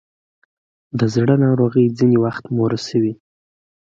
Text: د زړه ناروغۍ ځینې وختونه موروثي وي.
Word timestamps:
د 0.99 1.01
زړه 1.13 1.35
ناروغۍ 1.45 1.85
ځینې 1.97 2.17
وختونه 2.23 2.53
موروثي 2.57 2.97
وي. 3.03 3.13